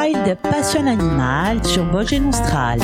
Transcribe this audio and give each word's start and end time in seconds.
Wild 0.00 0.38
Passion 0.42 0.86
Animal 0.86 1.62
sur 1.62 1.84
Vosges 1.84 2.14
Nostral. 2.14 2.78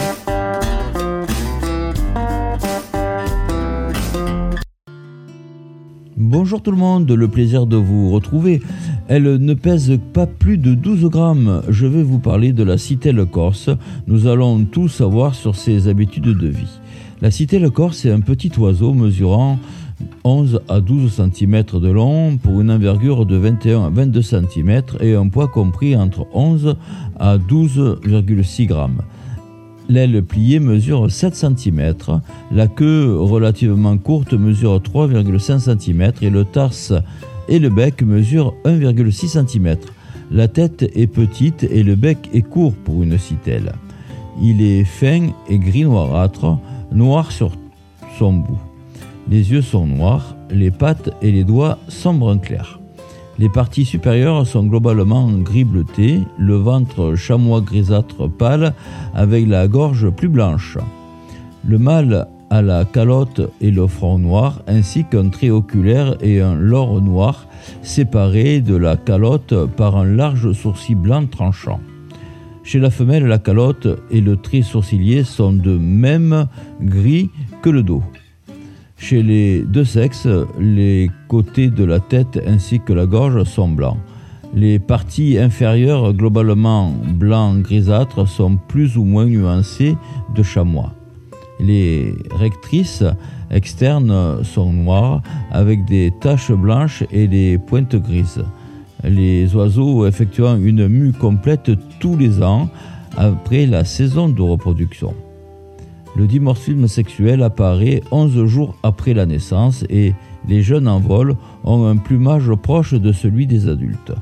Bonjour 6.17 6.61
tout 6.61 6.71
le 6.73 6.77
monde, 6.77 7.11
le 7.11 7.29
plaisir 7.29 7.65
de 7.67 7.77
vous 7.77 8.11
retrouver. 8.11 8.61
Elle 9.09 9.37
ne 9.37 9.55
pèse 9.55 9.99
pas 10.13 10.27
plus 10.27 10.59
de 10.59 10.75
12 10.75 11.07
grammes. 11.07 11.63
Je 11.71 11.87
vais 11.87 12.03
vous 12.03 12.19
parler 12.19 12.53
de 12.53 12.63
la 12.63 12.77
citelle 12.77 13.25
corse. 13.25 13.71
Nous 14.07 14.27
allons 14.27 14.65
tout 14.65 14.89
savoir 14.89 15.35
sur 15.35 15.57
ses 15.57 15.89
habitudes 15.89 16.37
de 16.37 16.49
vie. 16.49 16.81
La 17.23 17.31
citelle 17.31 17.71
corse 17.71 18.05
est 18.05 18.13
un 18.13 18.21
petit 18.21 18.53
oiseau 18.59 18.93
mesurant 18.93 19.59
11 20.25 20.61
à 20.69 20.81
12 20.81 21.13
cm 21.33 21.63
de 21.81 21.89
long 21.89 22.37
pour 22.37 22.61
une 22.61 22.71
envergure 22.71 23.27
de 23.27 23.37
21 23.37 23.85
à 23.85 23.91
22 23.91 24.23
cm 24.23 24.83
et 25.01 25.15
un 25.15 25.29
poids 25.29 25.49
compris 25.49 25.97
entre 25.97 26.27
11 26.33 26.77
à 27.19 27.39
12,6 27.39 28.67
grammes. 28.67 29.03
L'aile 29.89 30.23
pliée 30.23 30.59
mesure 30.59 31.11
7 31.11 31.35
cm, 31.35 31.95
la 32.51 32.67
queue 32.67 33.17
relativement 33.17 33.97
courte 33.99 34.33
mesure 34.33 34.81
3,5 34.81 35.79
cm 35.79 36.13
et 36.23 36.31
le 36.31 36.45
tarse 36.45 36.93
et 37.49 37.61
le 37.61 37.71
bec 37.71 38.03
mesurent 38.03 38.55
1,6 38.65 39.47
cm. 39.47 39.77
La 40.33 40.49
tête 40.49 40.83
est 40.95 41.07
petite 41.07 41.63
et 41.63 41.85
le 41.85 41.95
bec 41.95 42.29
est 42.35 42.43
court 42.43 42.75
pour 42.75 43.05
une 43.05 43.17
citelle. 43.17 43.75
Il 44.43 44.61
est 44.61 44.85
fin 44.85 45.29
et 45.49 45.59
gris 45.59 45.85
noirâtre, 45.85 46.59
noir 46.91 47.31
sur 47.31 47.53
son 48.19 48.33
bout. 48.33 48.59
Les 49.29 49.51
yeux 49.51 49.63
sont 49.63 49.87
noirs, 49.87 50.37
les 50.51 50.71
pattes 50.71 51.11
et 51.21 51.33
les 51.33 51.43
doigts 51.43 51.79
sont 51.89 52.15
brun 52.15 52.39
clair. 52.39 52.79
Les 53.39 53.49
parties 53.49 53.85
supérieures 53.85 54.47
sont 54.47 54.65
globalement 54.65 55.31
gris 55.31 55.65
bleuté, 55.65 56.21
le 56.39 56.55
ventre 56.55 57.17
chamois 57.17 57.61
grisâtre 57.61 58.31
pâle 58.31 58.73
avec 59.15 59.47
la 59.49 59.69
gorge 59.69 60.09
plus 60.11 60.29
blanche. 60.29 60.79
Le 61.67 61.79
mâle 61.79 62.29
a 62.51 62.63
la 62.63 62.85
calotte 62.85 63.43
et 63.61 63.73
le 63.73 63.89
front 63.89 64.19
noir 64.19 64.63
ainsi 64.69 65.05
qu'un 65.05 65.29
trait 65.29 65.51
oculaire 65.51 66.17
et 66.23 66.41
un 66.41 66.55
lore 66.55 67.03
noir 67.03 67.47
séparés 67.83 68.61
de 68.61 68.77
la 68.77 68.97
calotte 68.97 69.67
par 69.77 69.97
un 69.97 70.07
large 70.07 70.53
sourcil 70.53 70.95
blanc 70.95 71.27
tranchant. 71.27 71.81
Chez 72.63 72.79
la 72.79 72.91
femelle, 72.91 73.27
la 73.27 73.39
calotte 73.39 73.89
et 74.11 74.21
le 74.21 74.37
trait 74.37 74.63
sourcilier 74.63 75.25
sont 75.25 75.53
de 75.53 75.77
même 75.77 76.47
gris 76.81 77.31
que 77.63 77.71
le 77.71 77.83
dos. 77.83 78.03
Chez 78.99 79.23
les 79.23 79.63
deux 79.63 79.85
sexes, 79.85 80.29
les 80.59 81.11
côtés 81.29 81.69
de 81.69 81.85
la 81.85 82.01
tête 82.01 82.43
ainsi 82.47 82.81
que 82.81 82.93
la 82.93 83.07
gorge 83.07 83.45
sont 83.45 83.69
blancs. 83.69 83.99
Les 84.55 84.79
parties 84.79 85.39
inférieures, 85.39 86.15
globalement 86.15 86.91
blanc 86.91 87.57
grisâtre, 87.57 88.27
sont 88.27 88.57
plus 88.57 88.97
ou 88.97 89.05
moins 89.05 89.27
nuancées 89.27 89.97
de 90.35 90.43
chamois. 90.43 90.93
Les 91.61 92.15
rectrices 92.31 93.05
externes 93.51 94.43
sont 94.45 94.73
noires 94.73 95.23
avec 95.51 95.85
des 95.85 96.13
taches 96.21 96.53
blanches 96.53 97.05
et 97.13 97.29
des 97.29 97.59
pointes 97.59 97.97
grises. 97.97 98.45
Les 99.05 99.55
oiseaux 99.55 100.07
effectuant 100.07 100.57
une 100.57 100.89
mue 100.89 101.13
complète 101.13 101.71
tous 102.01 102.17
les 102.17 102.43
ans 102.43 102.71
après 103.17 103.67
la 103.67 103.85
saison 103.85 104.29
de 104.29 104.43
reproduction. 104.43 105.15
Le 106.17 106.27
dimorphisme 106.27 106.89
sexuel 106.89 107.43
apparaît 107.43 108.03
11 108.11 108.47
jours 108.47 108.75
après 108.83 109.13
la 109.13 109.27
naissance 109.27 109.85
et 109.91 110.15
les 110.49 110.63
jeunes 110.63 110.89
en 110.89 110.99
vol 110.99 111.37
ont 111.63 111.87
un 111.87 111.99
plumage 111.99 112.51
proche 112.55 112.95
de 112.95 113.13
celui 113.13 113.47
des 113.47 113.69
adultes. 113.69 114.15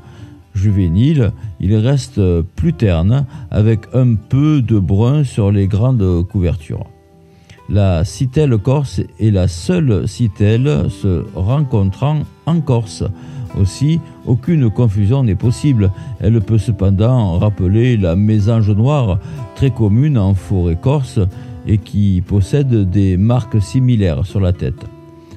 Juvénile, 0.55 1.31
il 1.61 1.77
reste 1.77 2.21
plus 2.57 2.73
terne 2.73 3.27
avec 3.53 3.83
un 3.95 4.17
peu 4.17 4.61
de 4.61 4.81
brun 4.81 5.23
sur 5.23 5.53
les 5.53 5.69
grandes 5.69 6.27
couvertures. 6.27 6.87
La 7.69 8.05
citelle 8.05 8.59
corse 8.59 9.01
est 9.21 9.31
la 9.31 9.47
seule 9.47 10.09
citelle 10.09 10.87
se 10.91 11.25
rencontrant 11.37 12.23
en 12.47 12.61
Corse. 12.61 13.05
Aussi, 13.59 14.01
aucune 14.27 14.69
confusion 14.69 15.23
n'est 15.23 15.37
possible. 15.37 15.93
Elle 16.21 16.41
peut 16.41 16.59
cependant 16.59 17.39
rappeler 17.39 17.97
la 17.97 18.17
mésange 18.17 18.71
noire, 18.71 19.21
très 19.55 19.71
commune 19.71 20.19
en 20.19 20.35
forêt 20.35 20.77
corse, 20.77 21.21
et 21.67 21.79
qui 21.79 22.23
possède 22.27 22.91
des 22.91 23.17
marques 23.17 23.61
similaires 23.61 24.27
sur 24.27 24.41
la 24.41 24.53
tête. 24.53 24.85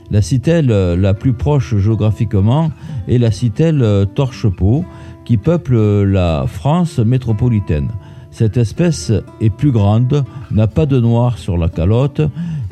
La 0.09 0.21
citelle 0.21 0.67
la 0.67 1.13
plus 1.13 1.33
proche 1.33 1.75
géographiquement 1.75 2.71
est 3.07 3.17
la 3.17 3.31
citelle 3.31 4.07
torche-peau 4.15 4.85
qui 5.25 5.37
peuple 5.37 5.75
la 6.03 6.45
France 6.47 6.99
métropolitaine. 6.99 7.89
Cette 8.31 8.55
espèce 8.55 9.11
est 9.41 9.49
plus 9.49 9.71
grande, 9.71 10.23
n'a 10.51 10.67
pas 10.67 10.85
de 10.85 10.99
noir 10.99 11.37
sur 11.37 11.57
la 11.57 11.67
calotte 11.67 12.21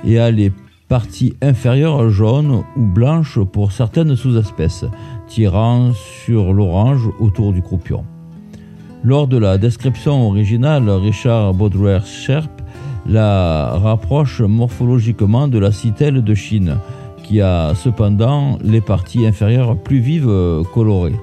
et 0.05 0.19
a 0.19 0.31
les 0.31 0.53
parties 0.87 1.33
inférieures 1.41 2.09
jaunes 2.09 2.63
ou 2.77 2.85
blanches 2.85 3.39
pour 3.39 3.71
certaines 3.71 4.15
sous-espèces, 4.15 4.85
tirant 5.27 5.91
sur 5.93 6.53
l'orange 6.53 7.09
autour 7.19 7.51
du 7.51 7.61
croupion. 7.61 8.05
Lors 9.03 9.27
de 9.27 9.37
la 9.37 9.57
description 9.57 10.27
originale, 10.27 10.89
Richard 10.89 11.53
Baudelaire 11.53 12.05
Sherp 12.05 12.54
la 13.05 13.71
rapproche 13.81 14.41
morphologiquement 14.41 15.47
de 15.47 15.59
la 15.59 15.71
citelle 15.71 16.23
de 16.23 16.33
Chine, 16.33 16.77
qui 17.23 17.41
a 17.41 17.73
cependant 17.75 18.57
les 18.63 18.81
parties 18.81 19.25
inférieures 19.25 19.77
plus 19.77 19.99
vives 19.99 20.63
colorées, 20.73 21.15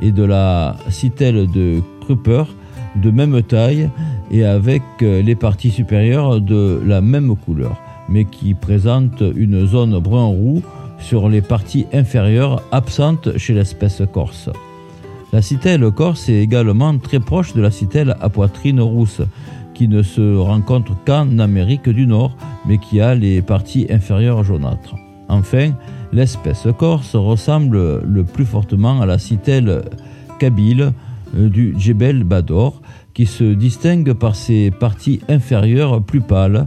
et 0.00 0.12
de 0.12 0.24
la 0.24 0.76
citelle 0.88 1.50
de 1.50 1.80
Kruper 2.00 2.44
de 2.96 3.10
même 3.10 3.42
taille 3.42 3.88
et 4.30 4.44
avec 4.44 4.82
les 5.00 5.34
parties 5.34 5.70
supérieures 5.70 6.40
de 6.40 6.80
la 6.84 7.00
même 7.00 7.36
couleur, 7.36 7.76
mais 8.08 8.24
qui 8.24 8.54
présente 8.54 9.22
une 9.36 9.66
zone 9.66 9.98
brun-roux 9.98 10.62
sur 10.98 11.28
les 11.28 11.40
parties 11.40 11.86
inférieures 11.92 12.62
absentes 12.70 13.36
chez 13.38 13.54
l'espèce 13.54 14.02
corse. 14.12 14.50
La 15.32 15.42
citelle 15.42 15.90
corse 15.90 16.28
est 16.28 16.42
également 16.42 16.96
très 16.98 17.20
proche 17.20 17.54
de 17.54 17.62
la 17.62 17.70
citelle 17.70 18.16
à 18.20 18.28
poitrine 18.28 18.80
rousse, 18.80 19.22
qui 19.82 19.88
ne 19.88 20.02
se 20.02 20.36
rencontre 20.36 20.92
qu'en 21.04 21.40
Amérique 21.40 21.88
du 21.88 22.06
Nord, 22.06 22.36
mais 22.66 22.78
qui 22.78 23.00
a 23.00 23.16
les 23.16 23.42
parties 23.42 23.88
inférieures 23.90 24.44
jaunâtres. 24.44 24.94
Enfin, 25.28 25.72
l'espèce 26.12 26.68
corse 26.78 27.16
ressemble 27.16 28.00
le 28.04 28.22
plus 28.22 28.44
fortement 28.44 29.00
à 29.00 29.06
la 29.06 29.18
citelle 29.18 29.82
kabyle 30.38 30.92
euh, 31.36 31.48
du 31.48 31.74
Djebel 31.76 32.22
Bador, 32.22 32.80
qui 33.12 33.26
se 33.26 33.42
distingue 33.42 34.12
par 34.12 34.36
ses 34.36 34.70
parties 34.70 35.20
inférieures 35.28 36.00
plus 36.00 36.20
pâles, 36.20 36.66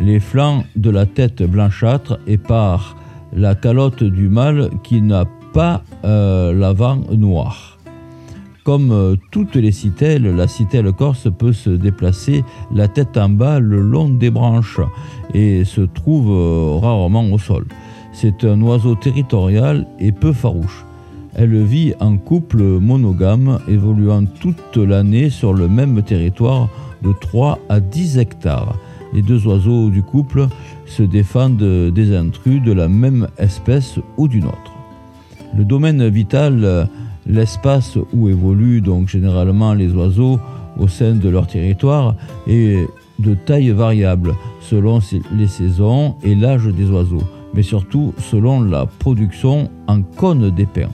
les 0.00 0.18
flancs 0.18 0.64
de 0.74 0.88
la 0.88 1.04
tête 1.04 1.42
blanchâtre 1.42 2.18
et 2.26 2.38
par 2.38 2.96
la 3.36 3.54
calotte 3.54 4.04
du 4.04 4.30
mâle 4.30 4.70
qui 4.82 5.02
n'a 5.02 5.26
pas 5.52 5.82
euh, 6.06 6.54
l'avant 6.54 6.96
noir. 7.12 7.73
Comme 8.64 8.92
euh, 8.92 9.16
toutes 9.30 9.56
les 9.56 9.72
citelles, 9.72 10.24
la 10.34 10.48
citelle 10.48 10.90
corse 10.92 11.28
peut 11.36 11.52
se 11.52 11.68
déplacer 11.68 12.42
la 12.74 12.88
tête 12.88 13.18
en 13.18 13.28
bas 13.28 13.60
le 13.60 13.82
long 13.82 14.08
des 14.08 14.30
branches 14.30 14.80
et 15.34 15.64
se 15.66 15.82
trouve 15.82 16.30
euh, 16.30 16.78
rarement 16.80 17.30
au 17.30 17.36
sol. 17.38 17.66
C'est 18.14 18.42
un 18.44 18.58
oiseau 18.62 18.94
territorial 18.94 19.86
et 20.00 20.12
peu 20.12 20.32
farouche. 20.32 20.86
Elle 21.34 21.62
vit 21.62 21.92
en 22.00 22.16
couple 22.16 22.62
monogame, 22.62 23.58
évoluant 23.68 24.24
toute 24.24 24.78
l'année 24.78 25.28
sur 25.28 25.52
le 25.52 25.68
même 25.68 26.02
territoire 26.02 26.70
de 27.02 27.12
3 27.12 27.58
à 27.68 27.80
10 27.80 28.16
hectares. 28.16 28.78
Les 29.12 29.20
deux 29.20 29.46
oiseaux 29.46 29.90
du 29.90 30.02
couple 30.02 30.46
se 30.86 31.02
défendent 31.02 31.92
des 31.92 32.16
intrus 32.16 32.62
de 32.62 32.72
la 32.72 32.88
même 32.88 33.28
espèce 33.36 33.98
ou 34.16 34.26
d'une 34.26 34.46
autre. 34.46 34.72
Le 35.54 35.64
domaine 35.64 36.08
vital 36.08 36.88
l'espace 37.26 37.98
où 38.12 38.28
évoluent 38.28 38.80
donc 38.80 39.08
généralement 39.08 39.74
les 39.74 39.92
oiseaux 39.92 40.38
au 40.78 40.88
sein 40.88 41.14
de 41.14 41.28
leur 41.28 41.46
territoire 41.46 42.16
est 42.46 42.88
de 43.18 43.34
taille 43.34 43.70
variable 43.70 44.34
selon 44.60 44.98
les 45.36 45.46
saisons 45.46 46.16
et 46.22 46.34
l'âge 46.34 46.66
des 46.66 46.90
oiseaux, 46.90 47.22
mais 47.54 47.62
surtout 47.62 48.12
selon 48.18 48.62
la 48.62 48.86
production 48.86 49.70
en 49.86 50.02
cône 50.02 50.50
d'épins. 50.50 50.90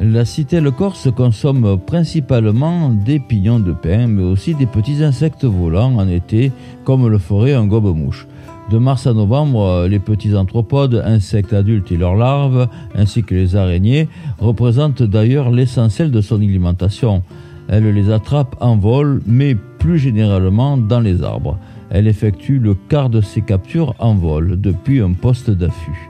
La 0.00 0.24
citelle 0.24 0.70
corse 0.72 1.08
consomme 1.14 1.78
principalement 1.86 2.88
des 2.88 3.20
pignons 3.20 3.60
de 3.60 3.72
pin, 3.72 4.08
mais 4.08 4.22
aussi 4.22 4.54
des 4.54 4.66
petits 4.66 5.04
insectes 5.04 5.44
volants 5.44 5.96
en 5.96 6.08
été, 6.08 6.50
comme 6.84 7.06
le 7.06 7.18
ferait 7.18 7.54
un 7.54 7.66
gobe-mouche. 7.66 8.26
De 8.70 8.78
mars 8.78 9.06
à 9.06 9.12
novembre, 9.12 9.86
les 9.88 9.98
petits 9.98 10.34
anthropodes, 10.34 11.02
insectes 11.04 11.52
adultes 11.52 11.92
et 11.92 11.96
leurs 11.96 12.14
larves, 12.14 12.68
ainsi 12.94 13.22
que 13.22 13.34
les 13.34 13.56
araignées, 13.56 14.08
représentent 14.38 15.02
d'ailleurs 15.02 15.50
l'essentiel 15.50 16.10
de 16.10 16.20
son 16.20 16.36
alimentation. 16.36 17.22
Elle 17.68 17.92
les 17.92 18.10
attrape 18.10 18.56
en 18.60 18.76
vol, 18.76 19.22
mais 19.26 19.54
plus 19.78 19.98
généralement 19.98 20.76
dans 20.76 21.00
les 21.00 21.22
arbres. 21.22 21.58
Elle 21.90 22.06
effectue 22.06 22.58
le 22.58 22.74
quart 22.74 23.10
de 23.10 23.20
ses 23.20 23.42
captures 23.42 23.94
en 23.98 24.14
vol 24.14 24.60
depuis 24.60 25.00
un 25.00 25.12
poste 25.12 25.50
d'affût 25.50 26.08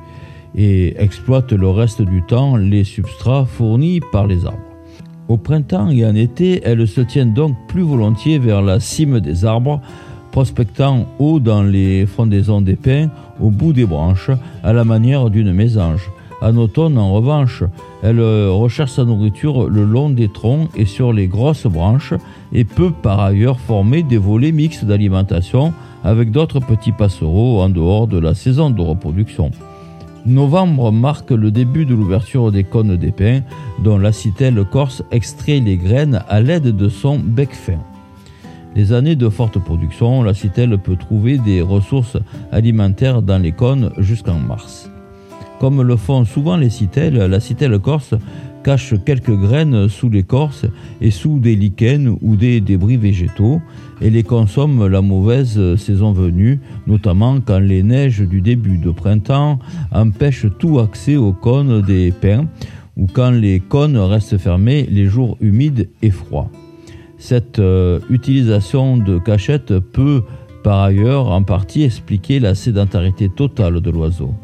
et 0.54 1.00
exploite 1.02 1.52
le 1.52 1.68
reste 1.68 2.02
du 2.02 2.22
temps 2.22 2.56
les 2.56 2.84
substrats 2.84 3.46
fournis 3.46 4.00
par 4.12 4.26
les 4.26 4.44
arbres. 4.44 4.58
Au 5.28 5.36
printemps 5.36 5.88
et 5.88 6.04
en 6.04 6.14
été, 6.14 6.60
elles 6.64 6.86
se 6.86 7.00
tiennent 7.00 7.32
donc 7.32 7.56
plus 7.68 7.82
volontiers 7.82 8.38
vers 8.38 8.60
la 8.60 8.80
cime 8.80 9.20
des 9.20 9.44
arbres, 9.44 9.80
prospectant 10.32 11.06
haut 11.20 11.38
dans 11.38 11.62
les 11.62 12.06
frondaisons 12.06 12.60
des 12.60 12.74
pins, 12.74 13.08
au 13.40 13.50
bout 13.50 13.72
des 13.72 13.86
branches, 13.86 14.30
à 14.64 14.72
la 14.72 14.84
manière 14.84 15.30
d'une 15.30 15.52
mésange. 15.52 16.10
En 16.40 16.56
automne, 16.56 16.98
en 16.98 17.12
revanche, 17.12 17.62
elle 18.02 18.20
recherche 18.20 18.90
sa 18.90 19.04
nourriture 19.04 19.68
le 19.68 19.84
long 19.84 20.10
des 20.10 20.28
troncs 20.28 20.68
et 20.74 20.86
sur 20.86 21.12
les 21.12 21.28
grosses 21.28 21.66
branches 21.66 22.14
et 22.52 22.64
peut 22.64 22.90
par 22.90 23.20
ailleurs 23.20 23.60
former 23.60 24.02
des 24.02 24.18
volets 24.18 24.50
mixtes 24.50 24.84
d'alimentation 24.84 25.72
avec 26.02 26.32
d'autres 26.32 26.58
petits 26.58 26.90
passereaux 26.90 27.62
en 27.62 27.68
dehors 27.68 28.08
de 28.08 28.18
la 28.18 28.34
saison 28.34 28.70
de 28.70 28.80
reproduction. 28.82 29.52
Novembre 30.26 30.90
marque 30.90 31.30
le 31.30 31.50
début 31.50 31.84
de 31.84 31.94
l'ouverture 31.94 32.50
des 32.50 32.64
cônes 32.64 32.96
d'épins 32.96 33.40
dont 33.84 33.98
la 33.98 34.12
citelle 34.12 34.64
corse 34.64 35.04
extrait 35.12 35.60
les 35.60 35.76
graines 35.76 36.22
à 36.28 36.40
l'aide 36.40 36.76
de 36.76 36.88
son 36.88 37.18
bec 37.18 37.52
fin. 37.52 37.78
Les 38.74 38.92
années 38.92 39.16
de 39.16 39.28
forte 39.28 39.58
production, 39.58 40.22
la 40.22 40.32
citelle 40.32 40.78
peut 40.78 40.96
trouver 40.96 41.36
des 41.38 41.60
ressources 41.60 42.16
alimentaires 42.50 43.20
dans 43.20 43.38
les 43.38 43.52
cônes 43.52 43.90
jusqu'en 43.98 44.38
mars. 44.38 44.90
Comme 45.60 45.82
le 45.82 45.96
font 45.96 46.24
souvent 46.24 46.56
les 46.56 46.70
citelles, 46.70 47.16
la 47.18 47.38
citelle 47.38 47.78
corse 47.78 48.14
cache 48.64 48.94
quelques 49.04 49.36
graines 49.36 49.88
sous 49.88 50.08
l'écorce 50.08 50.64
et 51.00 51.10
sous 51.10 51.38
des 51.38 51.54
lichens 51.54 52.16
ou 52.22 52.36
des 52.36 52.60
débris 52.60 52.96
végétaux 52.96 53.60
et 54.00 54.10
les 54.10 54.22
consomme 54.22 54.86
la 54.86 55.02
mauvaise 55.02 55.76
saison 55.76 56.12
venue, 56.12 56.60
notamment 56.86 57.40
quand 57.40 57.58
les 57.58 57.82
neiges 57.82 58.20
du 58.20 58.40
début 58.40 58.78
de 58.78 58.90
printemps 58.90 59.58
empêchent 59.92 60.46
tout 60.58 60.78
accès 60.78 61.16
aux 61.16 61.32
cônes 61.32 61.82
des 61.82 62.10
pins 62.10 62.46
ou 62.96 63.06
quand 63.06 63.30
les 63.30 63.60
cônes 63.60 63.98
restent 63.98 64.38
fermés 64.38 64.88
les 64.90 65.06
jours 65.06 65.36
humides 65.40 65.88
et 66.02 66.10
froids. 66.10 66.50
Cette 67.22 67.60
euh, 67.60 68.00
utilisation 68.10 68.96
de 68.96 69.16
cachette 69.16 69.78
peut 69.78 70.24
par 70.64 70.80
ailleurs 70.82 71.30
en 71.30 71.44
partie 71.44 71.84
expliquer 71.84 72.40
la 72.40 72.56
sédentarité 72.56 73.28
totale 73.28 73.80
de 73.80 73.90
l'oiseau. 73.90 74.34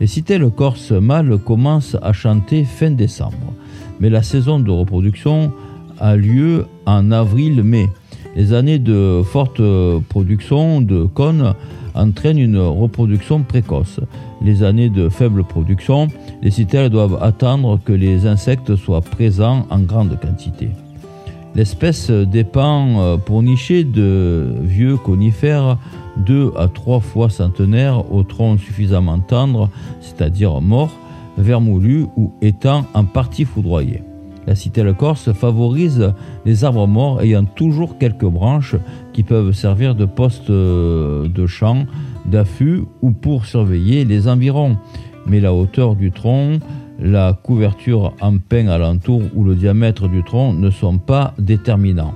Les 0.00 0.08
citelles 0.08 0.50
corse 0.50 0.90
mâles 0.90 1.38
commencent 1.38 1.96
à 2.02 2.12
chanter 2.12 2.64
fin 2.64 2.90
décembre, 2.90 3.54
mais 4.00 4.10
la 4.10 4.24
saison 4.24 4.58
de 4.58 4.68
reproduction 4.72 5.52
a 6.00 6.16
lieu 6.16 6.66
en 6.86 7.12
avril-mai. 7.12 7.88
Les 8.34 8.52
années 8.52 8.80
de 8.80 9.22
forte 9.24 9.62
production 10.08 10.80
de 10.80 11.04
cônes 11.04 11.54
entraînent 11.94 12.40
une 12.40 12.58
reproduction 12.58 13.44
précoce. 13.44 14.00
Les 14.42 14.64
années 14.64 14.90
de 14.90 15.08
faible 15.08 15.44
production, 15.44 16.08
les 16.42 16.50
citelles 16.50 16.90
doivent 16.90 17.22
attendre 17.22 17.78
que 17.84 17.92
les 17.92 18.26
insectes 18.26 18.74
soient 18.74 19.02
présents 19.02 19.68
en 19.70 19.78
grande 19.78 20.18
quantité. 20.20 20.70
L'espèce 21.54 22.10
dépend 22.10 23.00
euh, 23.00 23.16
pour 23.16 23.42
nicher 23.42 23.84
de 23.84 24.54
vieux 24.62 24.96
conifères 24.96 25.78
deux 26.16 26.52
à 26.56 26.68
trois 26.68 27.00
fois 27.00 27.28
centenaires 27.28 28.12
au 28.12 28.22
tronc 28.22 28.58
suffisamment 28.58 29.18
tendre, 29.18 29.68
c'est-à-dire 30.00 30.60
mort, 30.60 30.92
vermoulu 31.38 32.06
ou 32.16 32.32
étant 32.40 32.84
en 32.94 33.04
partie 33.04 33.44
foudroyé. 33.44 34.02
La 34.46 34.54
citelle 34.54 34.94
corse 34.94 35.32
favorise 35.32 36.12
les 36.44 36.64
arbres 36.64 36.86
morts 36.86 37.20
ayant 37.20 37.44
toujours 37.44 37.98
quelques 37.98 38.24
branches 38.24 38.76
qui 39.12 39.22
peuvent 39.22 39.52
servir 39.52 39.94
de 39.94 40.04
poste 40.06 40.50
euh, 40.50 41.28
de 41.28 41.46
champ, 41.46 41.86
d'affût 42.26 42.82
ou 43.02 43.10
pour 43.10 43.44
surveiller 43.44 44.04
les 44.04 44.28
environs. 44.28 44.76
Mais 45.26 45.40
la 45.40 45.52
hauteur 45.52 45.94
du 45.94 46.10
tronc, 46.10 46.58
la 47.00 47.32
couverture 47.32 48.14
en 48.20 48.38
pin 48.38 48.68
alentour 48.68 49.22
ou 49.34 49.44
le 49.44 49.54
diamètre 49.54 50.08
du 50.08 50.22
tronc 50.22 50.52
ne 50.52 50.70
sont 50.70 50.98
pas 50.98 51.34
déterminants. 51.38 52.14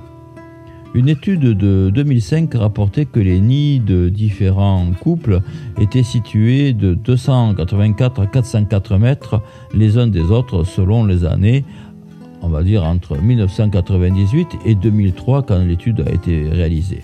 Une 0.93 1.09
étude 1.09 1.41
de 1.41 1.91
2005 1.93 2.53
rapportait 2.53 3.03
que 3.03 3.19
les 3.19 3.41
nids 3.41 3.81
de 3.81 4.07
différents 4.07 4.85
couples 5.01 5.41
étaient 5.77 6.03
situés 6.03 6.71
de 6.71 6.93
284 6.93 8.21
à 8.21 8.27
404 8.27 8.97
mètres 8.97 9.41
les 9.73 9.97
uns 9.97 10.07
des 10.07 10.31
autres 10.31 10.63
selon 10.63 11.03
les 11.03 11.25
années, 11.25 11.65
on 12.41 12.47
va 12.47 12.63
dire 12.63 12.85
entre 12.85 13.17
1998 13.17 14.47
et 14.65 14.75
2003 14.75 15.43
quand 15.43 15.59
l'étude 15.59 16.01
a 16.07 16.13
été 16.13 16.47
réalisée. 16.47 17.01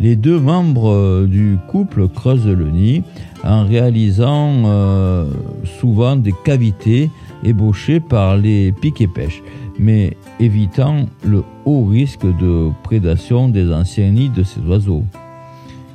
Les 0.00 0.16
deux 0.16 0.40
membres 0.40 1.26
du 1.26 1.58
couple 1.68 2.08
creusent 2.08 2.46
le 2.46 2.70
nid 2.70 3.02
en 3.44 3.66
réalisant 3.66 4.62
euh, 4.64 5.30
souvent 5.78 6.16
des 6.16 6.34
cavités 6.44 7.10
ébauchées 7.44 8.00
par 8.00 8.36
les 8.36 8.72
pics 8.72 9.00
et 9.00 9.06
pêches 9.06 9.42
mais 9.80 10.16
évitant 10.38 11.06
le 11.24 11.42
haut 11.64 11.84
risque 11.86 12.26
de 12.38 12.70
prédation 12.82 13.48
des 13.48 13.72
anciens 13.72 14.10
nids 14.10 14.28
de 14.28 14.42
ces 14.42 14.60
oiseaux. 14.60 15.04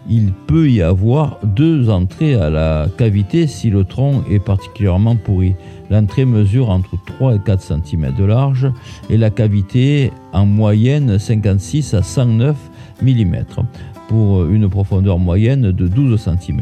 Il 0.10 0.34
peut 0.34 0.70
y 0.70 0.82
avoir 0.82 1.40
deux 1.44 1.90
entrées 1.90 2.36
à 2.36 2.50
la 2.50 2.88
cavité 2.98 3.48
si 3.48 3.70
le 3.70 3.84
tronc 3.84 4.24
est 4.30 4.40
particulièrement 4.40 5.16
pourri. 5.16 5.56
L'entrée 5.90 6.26
mesure 6.26 6.70
entre 6.70 6.96
3 7.06 7.36
et 7.36 7.40
4 7.40 7.62
cm 7.62 8.14
de 8.16 8.24
large 8.24 8.72
et 9.10 9.18
la 9.18 9.30
cavité 9.30 10.12
en 10.34 10.46
moyenne 10.46 11.18
56 11.20 11.94
à 11.94 12.04
109 12.04 12.56
mm 13.04 13.36
pour 14.08 14.46
une 14.46 14.70
profondeur 14.70 15.20
moyenne 15.20 15.72
de 15.72 15.88
12 15.88 16.20
cm. 16.20 16.62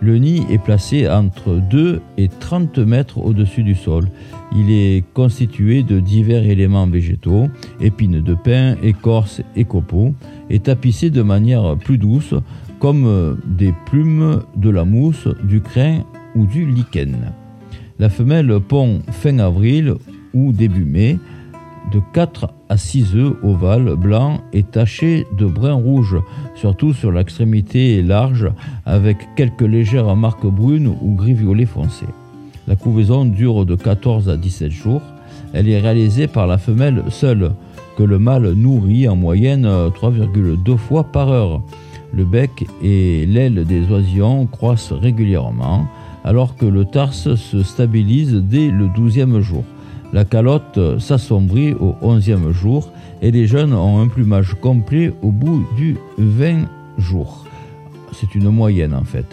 Le 0.00 0.18
nid 0.18 0.42
est 0.50 0.58
placé 0.58 1.08
entre 1.08 1.60
2 1.70 2.00
et 2.18 2.28
30 2.28 2.78
mètres 2.78 3.18
au-dessus 3.18 3.62
du 3.62 3.74
sol. 3.74 4.08
Il 4.54 4.70
est 4.70 5.04
constitué 5.14 5.82
de 5.82 6.00
divers 6.00 6.42
éléments 6.42 6.86
végétaux, 6.86 7.48
épines 7.80 8.20
de 8.20 8.34
pin, 8.34 8.76
écorces 8.82 9.40
et 9.56 9.64
copeaux, 9.64 10.14
et 10.50 10.58
tapissé 10.58 11.10
de 11.10 11.22
manière 11.22 11.76
plus 11.76 11.98
douce 11.98 12.34
comme 12.80 13.38
des 13.46 13.72
plumes 13.86 14.42
de 14.56 14.68
la 14.68 14.84
mousse, 14.84 15.28
du 15.44 15.62
crin 15.62 16.00
ou 16.34 16.46
du 16.46 16.66
lichen. 16.66 17.16
La 17.98 18.10
femelle 18.10 18.60
pond 18.60 19.00
fin 19.10 19.38
avril 19.38 19.94
ou 20.34 20.52
début 20.52 20.84
mai 20.84 21.18
de 21.92 22.00
4 22.12 22.48
à 22.68 22.76
6 22.76 23.14
œufs 23.16 23.36
ovales 23.42 23.96
blancs 23.96 24.40
et 24.52 24.62
tachés 24.62 25.26
de 25.38 25.46
brun 25.46 25.74
rouge, 25.74 26.16
surtout 26.54 26.92
sur 26.92 27.12
l'extrémité 27.12 28.02
large, 28.02 28.50
avec 28.86 29.16
quelques 29.36 29.62
légères 29.62 30.14
marques 30.16 30.46
brunes 30.46 30.94
ou 31.00 31.14
gris-violet 31.14 31.66
foncé. 31.66 32.06
La 32.66 32.76
couvaison 32.76 33.24
dure 33.24 33.66
de 33.66 33.74
14 33.74 34.28
à 34.28 34.36
17 34.36 34.70
jours. 34.70 35.02
Elle 35.52 35.68
est 35.68 35.78
réalisée 35.78 36.26
par 36.26 36.46
la 36.46 36.58
femelle 36.58 37.02
seule, 37.10 37.52
que 37.96 38.02
le 38.02 38.18
mâle 38.18 38.52
nourrit 38.52 39.08
en 39.08 39.16
moyenne 39.16 39.66
3,2 39.66 40.76
fois 40.76 41.04
par 41.04 41.28
heure. 41.28 41.62
Le 42.12 42.24
bec 42.24 42.66
et 42.82 43.26
l'aile 43.26 43.64
des 43.64 43.90
oisillons 43.90 44.46
croissent 44.46 44.92
régulièrement, 44.92 45.86
alors 46.24 46.56
que 46.56 46.66
le 46.66 46.84
tarse 46.84 47.34
se 47.34 47.62
stabilise 47.62 48.34
dès 48.34 48.70
le 48.70 48.86
12e 48.86 49.40
jour. 49.40 49.64
La 50.14 50.24
calotte 50.24 51.00
s'assombrit 51.00 51.72
au 51.72 51.96
11e 52.00 52.52
jour 52.52 52.88
et 53.20 53.32
les 53.32 53.48
jeunes 53.48 53.74
ont 53.74 54.00
un 54.00 54.06
plumage 54.06 54.54
complet 54.60 55.12
au 55.22 55.32
bout 55.32 55.66
du 55.76 55.96
20 56.18 56.68
jours. 56.98 57.44
C'est 58.12 58.36
une 58.36 58.48
moyenne 58.50 58.94
en 58.94 59.02
fait. 59.02 59.26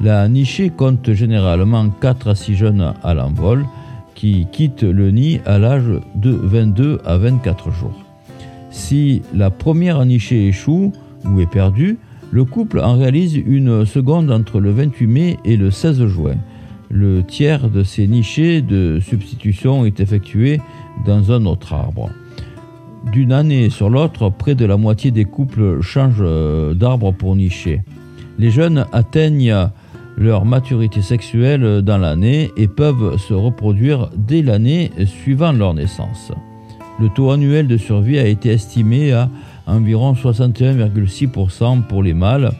La 0.00 0.28
nichée 0.28 0.70
compte 0.70 1.12
généralement 1.12 1.88
4 1.88 2.30
à 2.30 2.34
6 2.34 2.56
jeunes 2.56 2.94
à 3.04 3.14
l'envol 3.14 3.64
qui 4.16 4.48
quittent 4.50 4.82
le 4.82 5.12
nid 5.12 5.40
à 5.46 5.60
l'âge 5.60 6.00
de 6.16 6.30
22 6.32 7.00
à 7.04 7.16
24 7.16 7.70
jours. 7.70 8.04
Si 8.72 9.22
la 9.32 9.50
première 9.50 10.04
nichée 10.04 10.48
échoue 10.48 10.92
ou 11.26 11.38
est 11.38 11.46
perdue, 11.46 11.96
le 12.32 12.44
couple 12.44 12.80
en 12.80 12.98
réalise 12.98 13.36
une 13.36 13.86
seconde 13.86 14.32
entre 14.32 14.58
le 14.58 14.72
28 14.72 15.06
mai 15.06 15.36
et 15.44 15.56
le 15.56 15.70
16 15.70 16.06
juin. 16.08 16.34
Le 16.90 17.22
tiers 17.22 17.68
de 17.68 17.82
ces 17.82 18.06
nichées 18.06 18.62
de 18.62 18.98
substitution 19.00 19.84
est 19.84 20.00
effectué 20.00 20.60
dans 21.06 21.32
un 21.32 21.44
autre 21.44 21.74
arbre. 21.74 22.10
D'une 23.12 23.32
année 23.32 23.70
sur 23.70 23.90
l'autre, 23.90 24.30
près 24.30 24.54
de 24.54 24.64
la 24.64 24.76
moitié 24.76 25.10
des 25.10 25.24
couples 25.24 25.80
changent 25.82 26.24
d'arbre 26.74 27.12
pour 27.12 27.36
nicher. 27.36 27.82
Les 28.38 28.50
jeunes 28.50 28.86
atteignent 28.92 29.68
leur 30.16 30.44
maturité 30.44 31.02
sexuelle 31.02 31.82
dans 31.82 31.98
l'année 31.98 32.50
et 32.56 32.68
peuvent 32.68 33.18
se 33.18 33.34
reproduire 33.34 34.10
dès 34.16 34.42
l'année 34.42 34.90
suivant 35.06 35.52
leur 35.52 35.74
naissance. 35.74 36.32
Le 37.00 37.08
taux 37.08 37.30
annuel 37.30 37.68
de 37.68 37.76
survie 37.76 38.18
a 38.18 38.26
été 38.26 38.50
estimé 38.50 39.12
à 39.12 39.28
environ 39.66 40.14
61,6% 40.14 41.82
pour 41.82 42.02
les 42.02 42.14
mâles. 42.14 42.50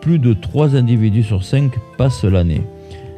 Plus 0.00 0.18
de 0.18 0.32
3 0.32 0.74
individus 0.74 1.22
sur 1.22 1.44
5 1.44 1.72
passent 1.96 2.24
l'année. 2.24 2.62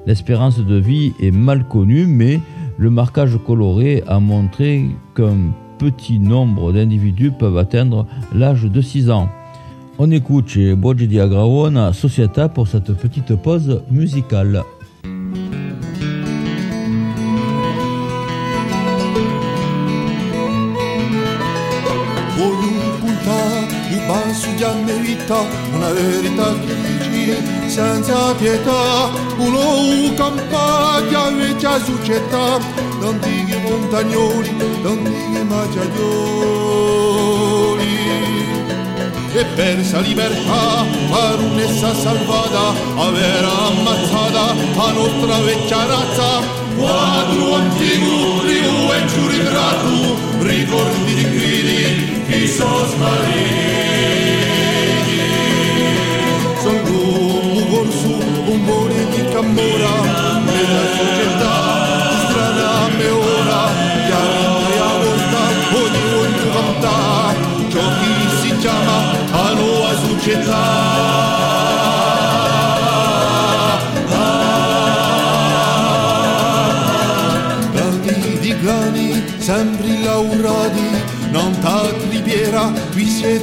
L'espérance 0.06 0.58
de 0.58 0.76
vie 0.76 1.12
est 1.20 1.30
mal 1.30 1.66
connue, 1.66 2.06
mais 2.06 2.40
le 2.78 2.90
marquage 2.90 3.38
coloré 3.46 4.02
a 4.06 4.20
montré 4.20 4.86
qu'un 5.14 5.52
petit 5.78 6.18
nombre 6.18 6.72
d'individus 6.72 7.32
peuvent 7.32 7.58
atteindre 7.58 8.06
l'âge 8.34 8.64
de 8.64 8.80
6 8.80 9.10
ans. 9.10 9.28
On 9.98 10.10
écoute 10.10 10.48
chez 10.48 10.74
Boggi 10.74 11.08
di 11.08 11.18
Agraona 11.20 11.92
Società 11.92 12.48
pour 12.48 12.68
cette 12.68 12.92
petite 12.92 13.34
pause 13.34 13.82
musicale. 13.90 14.62
Senza 27.66 28.34
pietà, 28.34 29.10
uno 29.36 30.14
campagna 30.14 31.30
vecchia 31.30 31.78
società, 31.82 32.58
d'antichi 33.00 33.56
montagnoli, 33.62 34.56
d'antichi 34.82 35.42
magiaioli. 35.46 36.86
E 39.32 39.44
persa 39.54 40.00
libertà, 40.00 40.84
baronessa 41.08 41.94
salvata, 41.94 42.74
aver 42.96 43.44
ammazzata 43.44 44.54
la 44.54 44.92
nostra 44.92 45.38
vecchia 45.44 45.86
razza, 45.86 46.40
quadro 46.76 47.54
antico, 47.54 48.42
rio 48.42 48.92
e 48.92 49.06
giù 49.06 49.26
ricordi 50.40 51.14
di 51.14 51.24
gridi, 51.30 52.24
chi 52.26 52.48
sono 52.48 52.86
smarriti. 52.86 54.27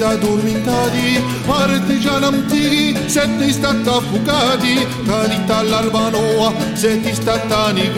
Addormentati, 0.05 1.23
artigiani 1.47 2.25
antichi, 2.25 2.97
siete 3.05 3.51
stati 3.51 3.89
affogati, 3.89 4.87
canita 5.05 5.57
all'Albanoa, 5.57 6.53
siete 6.73 7.13
stati 7.13 7.51
annegati. 7.51 7.93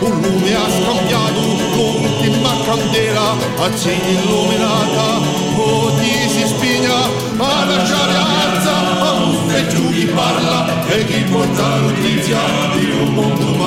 Un 0.00 0.20
lume 0.20 0.54
ha 0.54 0.66
scambiato 0.68 1.40
l'ultima 1.74 2.50
candela, 2.64 3.36
accendi 3.58 4.12
illuminata, 4.22 5.18
oggi 5.56 6.28
si 6.28 6.46
spigna, 6.46 7.26
a 7.38 7.64
lasciare 7.64 8.14
alza, 8.14 9.00
a 9.00 9.12
un 9.12 9.66
giù 9.68 9.90
chi 9.90 10.06
parla 10.06 10.86
e 10.86 11.04
chi 11.04 11.20
porta 11.30 11.76
notizia 11.76 12.38
di 12.74 12.90
un 12.90 13.14
mondo 13.14 13.57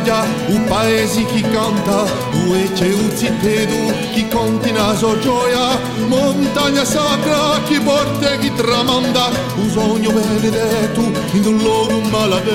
piaggia, 0.00 0.24
un 0.46 0.64
paese 0.64 1.24
chi 1.26 1.42
canta, 1.42 2.04
due 2.30 2.70
c'è 2.72 2.92
un 2.92 3.10
zittedo 3.14 3.92
chi 4.12 4.26
conti 4.28 4.72
naso 4.72 5.18
gioia, 5.18 5.78
montagna 6.06 6.84
sacra 6.84 7.60
chi 7.66 7.78
porta 7.80 8.36
chi 8.36 8.52
tramanda, 8.54 9.30
un 9.56 9.70
sogno 9.70 10.10
benedetto 10.12 11.00
in 11.32 11.46
un 11.46 11.58
luogo 11.58 12.00
maledetto. 12.08 12.48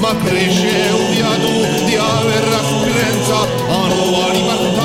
Ma 0.00 0.14
cresce 0.24 0.90
odiato 0.92 1.84
di 1.84 1.94
aver 1.94 2.48
aspirenza 2.54 3.38
a 3.68 3.86
nuova 3.86 4.32
libertà, 4.32 4.79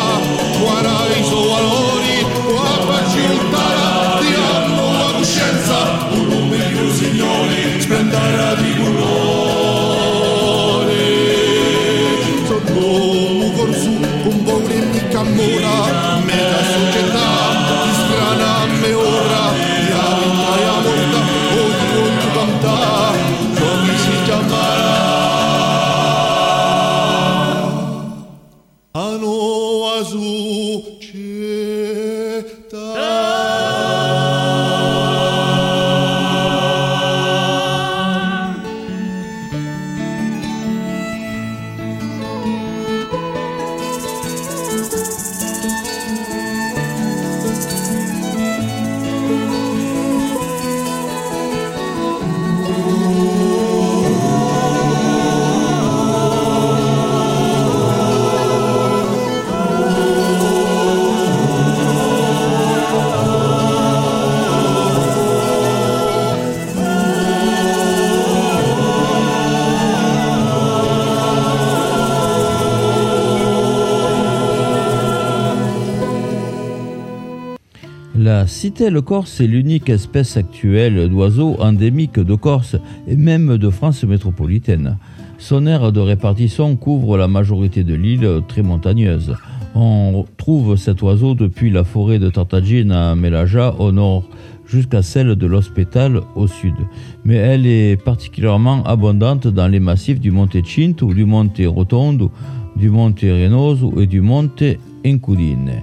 La 78.45 78.49
citelle 78.49 79.01
corse 79.01 79.41
est 79.41 79.47
l'unique 79.47 79.89
espèce 79.89 80.37
actuelle 80.37 81.09
d'oiseau 81.09 81.55
endémique 81.59 82.19
de 82.19 82.35
Corse 82.35 82.75
et 83.07 83.15
même 83.15 83.57
de 83.57 83.71
France 83.71 84.03
métropolitaine. 84.03 84.99
Son 85.39 85.65
aire 85.65 85.91
de 85.91 85.99
répartition 85.99 86.75
couvre 86.75 87.17
la 87.17 87.27
majorité 87.27 87.83
de 87.83 87.95
l'île 87.95 88.41
très 88.47 88.61
montagneuse. 88.61 89.35
On 89.73 90.25
trouve 90.37 90.75
cet 90.75 91.01
oiseau 91.01 91.33
depuis 91.33 91.71
la 91.71 91.83
forêt 91.83 92.19
de 92.19 92.29
Tartagine 92.29 92.91
à 92.91 93.15
Melaja 93.15 93.73
au 93.79 93.91
nord 93.91 94.29
jusqu'à 94.67 95.01
celle 95.01 95.35
de 95.35 95.47
l'Hospital 95.47 96.21
au 96.35 96.45
sud. 96.45 96.75
Mais 97.23 97.37
elle 97.37 97.65
est 97.65 97.99
particulièrement 97.99 98.83
abondante 98.83 99.47
dans 99.47 99.67
les 99.67 99.79
massifs 99.79 100.19
du 100.19 100.29
Monte 100.29 100.63
Cinto, 100.63 101.11
du 101.15 101.25
Monte 101.25 101.61
Rotondo, 101.65 102.29
du 102.75 102.91
Monte 102.91 103.21
Renoso 103.21 103.99
et 103.99 104.05
du 104.05 104.21
Monte 104.21 104.77
Incudine. 105.03 105.81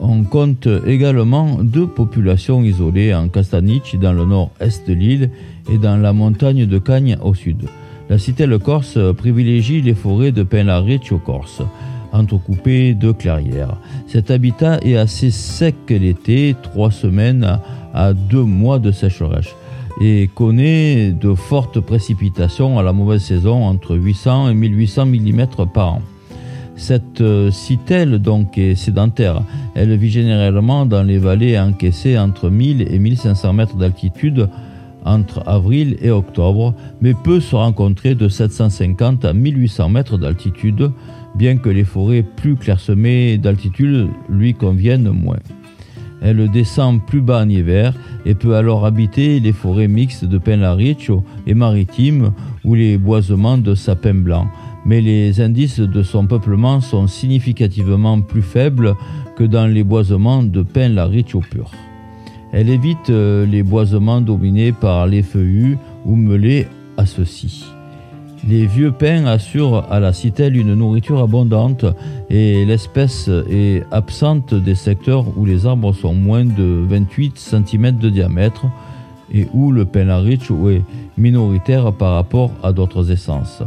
On 0.00 0.24
compte 0.24 0.68
également 0.86 1.58
deux 1.62 1.86
populations 1.86 2.62
isolées 2.62 3.14
en 3.14 3.28
Castanici 3.28 3.96
dans 3.96 4.12
le 4.12 4.24
nord-est 4.26 4.86
de 4.86 4.92
l'île 4.92 5.30
et 5.72 5.78
dans 5.78 5.96
la 5.96 6.12
montagne 6.12 6.66
de 6.66 6.78
Cagne 6.78 7.16
au 7.22 7.34
sud. 7.34 7.64
La 8.08 8.18
citelle 8.18 8.58
corse 8.58 8.98
privilégie 9.16 9.80
les 9.82 9.94
forêts 9.94 10.32
de 10.32 10.42
Pin-la-Riccio 10.42 11.18
corse, 11.18 11.62
entrecoupées 12.12 12.94
de 12.94 13.10
clairières. 13.10 13.78
Cet 14.06 14.30
habitat 14.30 14.78
est 14.82 14.96
assez 14.96 15.30
sec 15.30 15.74
l'été, 15.88 16.54
trois 16.62 16.90
semaines 16.90 17.58
à 17.94 18.12
deux 18.12 18.44
mois 18.44 18.78
de 18.78 18.92
sécheresse, 18.92 19.54
et 20.00 20.28
connaît 20.34 21.10
de 21.10 21.34
fortes 21.34 21.80
précipitations 21.80 22.78
à 22.78 22.82
la 22.82 22.92
mauvaise 22.92 23.22
saison 23.22 23.64
entre 23.64 23.96
800 23.96 24.50
et 24.50 24.54
1800 24.54 25.06
mm 25.06 25.46
par 25.72 25.94
an. 25.94 26.02
Cette 26.76 27.22
euh, 27.22 27.50
citelle 27.50 28.18
donc 28.18 28.58
est 28.58 28.74
sédentaire. 28.74 29.42
Elle 29.74 29.96
vit 29.96 30.10
généralement 30.10 30.84
dans 30.84 31.02
les 31.02 31.18
vallées 31.18 31.58
encaissées 31.58 32.18
entre 32.18 32.50
1000 32.50 32.82
et 32.92 32.98
1500 32.98 33.52
mètres 33.54 33.76
d'altitude 33.76 34.48
entre 35.06 35.42
avril 35.46 35.96
et 36.02 36.10
octobre, 36.10 36.74
mais 37.00 37.14
peut 37.14 37.40
se 37.40 37.54
rencontrer 37.54 38.14
de 38.14 38.28
750 38.28 39.24
à 39.24 39.32
1800 39.32 39.88
mètres 39.88 40.18
d'altitude, 40.18 40.90
bien 41.36 41.56
que 41.56 41.68
les 41.68 41.84
forêts 41.84 42.24
plus 42.24 42.56
clairsemées 42.56 43.38
d'altitude 43.38 44.08
lui 44.28 44.52
conviennent 44.52 45.10
moins. 45.10 45.38
Elle 46.20 46.50
descend 46.50 47.04
plus 47.06 47.20
bas 47.20 47.42
en 47.42 47.48
hiver 47.48 47.94
et 48.24 48.34
peut 48.34 48.56
alors 48.56 48.84
habiter 48.84 49.38
les 49.38 49.52
forêts 49.52 49.86
mixtes 49.86 50.24
de 50.24 50.38
Penlariccio 50.38 51.22
et 51.46 51.54
maritimes 51.54 52.32
ou 52.64 52.74
les 52.74 52.98
boisements 52.98 53.58
de 53.58 53.74
sapins 53.74 54.14
blancs 54.14 54.48
mais 54.86 55.00
les 55.00 55.40
indices 55.40 55.80
de 55.80 56.02
son 56.04 56.26
peuplement 56.26 56.80
sont 56.80 57.08
significativement 57.08 58.20
plus 58.20 58.42
faibles 58.42 58.94
que 59.36 59.42
dans 59.42 59.66
les 59.66 59.82
boisements 59.82 60.44
de 60.44 60.62
pin 60.62 60.88
larich 60.88 61.34
au 61.34 61.40
pur. 61.40 61.72
Elle 62.52 62.70
évite 62.70 63.10
euh, 63.10 63.44
les 63.44 63.64
boisements 63.64 64.20
dominés 64.20 64.70
par 64.70 65.08
les 65.08 65.24
feuillus 65.24 65.76
ou 66.04 66.14
mêlés 66.14 66.68
à 66.96 67.04
ceux-ci. 67.04 67.64
Les 68.48 68.66
vieux 68.66 68.92
pins 68.92 69.26
assurent 69.26 69.84
à 69.90 69.98
la 69.98 70.12
citelle 70.12 70.56
une 70.56 70.74
nourriture 70.74 71.20
abondante 71.20 71.84
et 72.30 72.64
l'espèce 72.64 73.28
est 73.50 73.82
absente 73.90 74.54
des 74.54 74.76
secteurs 74.76 75.24
où 75.36 75.44
les 75.44 75.66
arbres 75.66 75.92
sont 75.92 76.14
moins 76.14 76.44
de 76.44 76.84
28 76.88 77.36
cm 77.36 77.98
de 77.98 78.08
diamètre 78.08 78.66
et 79.34 79.48
où 79.52 79.72
le 79.72 79.84
pin 79.84 80.08
est 80.24 80.82
minoritaire 81.18 81.92
par 81.92 82.14
rapport 82.14 82.52
à 82.62 82.72
d'autres 82.72 83.10
essences. 83.10 83.64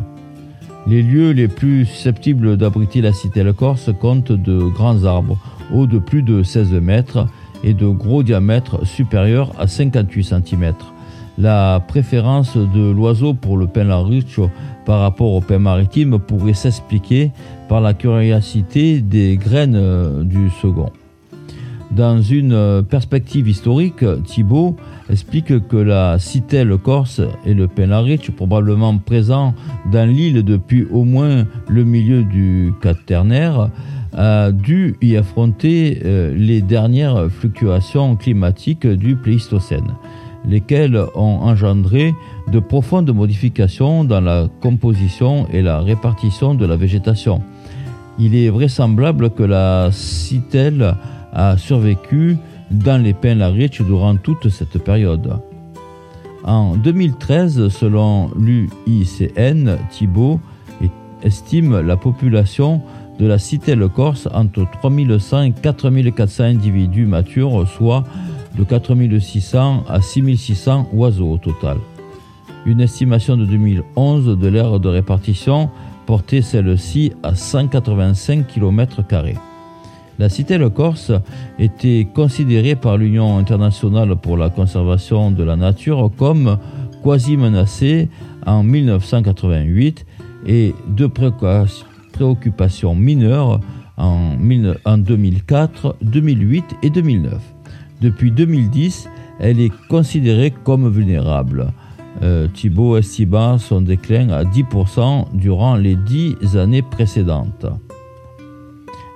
Les 0.90 1.04
lieux 1.04 1.34
les 1.34 1.48
plus 1.48 1.86
susceptibles 1.86 2.58
d'abriter 2.58 3.02
la 3.02 3.14
citelle 3.14 3.54
corse 3.54 3.92
comptent 4.02 4.32
de 4.32 4.58
grands 4.58 5.04
arbres, 5.04 5.38
hauts 5.72 5.86
de 5.86 6.00
plus 6.00 6.24
de 6.24 6.42
16 6.42 6.72
mètres 6.82 7.28
et 7.64 7.76
de 7.76 7.86
gros 7.86 8.24
diamètre 8.24 8.88
supérieur 8.88 9.52
à 9.60 9.68
58 9.68 10.24
cm. 10.24 10.74
La 11.38 11.80
préférence 11.88 12.58
de 12.58 12.90
l'oiseau 12.90 13.36
pour 13.36 13.56
le 13.58 13.68
pin 13.68 13.84
laricho 13.84 14.50
par 14.88 15.02
rapport 15.02 15.32
au 15.32 15.42
pin 15.42 15.60
maritime 15.60 16.18
pourrait 16.18 16.56
s'expliquer 16.56 17.30
par 17.68 17.82
la 17.82 17.94
curiosité 17.94 19.02
des 19.02 19.38
graines 19.38 20.24
du 20.24 20.50
second. 20.60 20.92
Dans 21.92 22.22
une 22.22 22.84
perspective 22.88 23.48
historique, 23.48 24.06
Thibault 24.26 24.76
explique 25.10 25.68
que 25.68 25.78
la 25.78 26.20
citelle 26.20 26.78
corse 26.78 27.20
et 27.46 27.56
le 27.56 27.68
penlarich, 27.68 28.30
probablement 28.36 28.96
présents 29.00 29.56
dans 29.92 30.08
l'île 30.08 30.44
depuis 30.44 30.86
au 30.92 31.04
moins 31.04 31.46
le 31.68 31.84
milieu 31.84 32.24
du 32.24 32.74
quaternaire, 32.80 33.72
a 34.14 34.52
dû 34.52 34.98
y 35.02 35.16
affronter 35.18 36.02
euh, 36.04 36.34
les 36.36 36.62
dernières 36.62 37.30
fluctuations 37.30 38.16
climatiques 38.16 38.88
du 38.88 39.16
Pléistocène, 39.16 39.96
lesquelles 40.46 41.00
ont 41.16 41.40
engendré 41.42 42.14
de 42.52 42.60
profondes 42.60 43.14
modifications 43.14 44.04
dans 44.04 44.22
la 44.22 44.48
composition 44.62 45.48
et 45.52 45.62
la 45.62 45.80
répartition 45.82 46.56
de 46.56 46.66
la 46.66 46.76
végétation. 46.76 47.42
Il 48.20 48.36
est 48.36 48.50
vraisemblable 48.50 49.30
que 49.30 49.44
la 49.44 49.90
citelle 49.92 50.96
a 51.34 51.58
survécu 51.58 52.38
dans 52.72 53.02
les 53.02 53.14
pins 53.14 53.36
Larich 53.36 53.82
durant 53.82 54.16
toute 54.16 54.50
cette 54.50 54.78
période. 54.84 55.40
En 56.44 56.76
2013, 56.78 57.70
selon 57.70 58.30
l'UICN, 58.36 59.78
Thibault 59.92 60.40
estime 61.24 61.82
la 61.82 61.98
population 61.98 62.82
de 63.20 63.26
la 63.26 63.38
citelle 63.38 63.88
corse 63.90 64.30
entre 64.34 64.66
3100 64.82 65.42
et 65.42 65.52
4400 65.52 66.44
individus 66.44 67.06
matures, 67.06 67.68
soit 67.68 68.06
de 68.58 68.64
4600 68.64 69.84
à 69.88 70.02
6600 70.02 70.90
oiseaux 70.94 71.32
au 71.34 71.38
total. 71.38 71.78
Une 72.66 72.82
estimation 72.82 73.38
de 73.38 73.46
2011 73.46 74.38
de 74.38 74.48
l'aire 74.48 74.80
de 74.80 74.90
répartition 74.90 75.70
portait 76.06 76.42
celle-ci 76.42 77.14
à 77.24 77.36
185 77.36 78.48
km. 78.48 79.04
La 80.20 80.28
citelle 80.28 80.70
corse 80.70 81.14
était 81.60 82.06
considérée 82.14 82.76
par 82.76 82.98
l'Union 82.98 83.38
internationale 83.38 84.18
pour 84.18 84.36
la 84.36 84.50
conservation 84.50 85.32
de 85.32 85.44
la 85.44 85.56
nature 85.56 86.12
comme 86.18 86.58
quasi 87.02 87.38
menacée 87.38 88.10
en 88.46 88.62
1988 88.62 90.06
et 90.46 90.76
de 90.90 91.08
préoccupations 91.08 92.96
mineures 92.96 93.62
en 93.96 94.98
2004, 94.98 95.96
2008 96.02 96.66
et 96.84 96.90
2009. 96.90 97.42
Depuis 98.02 98.32
2010, 98.32 99.08
elle 99.40 99.62
est 99.62 99.72
considérée 99.88 100.52
comme 100.66 100.90
vulnérable. 100.90 101.72
Euh, 102.24 102.50
Thibault 102.54 102.98
estima 102.98 103.58
son 103.58 103.82
déclin 103.82 104.30
à 104.32 104.44
10% 104.44 105.28
durant 105.34 105.78
les 105.78 105.96
10 105.96 106.58
années 106.58 106.82
précédentes. 106.82 107.68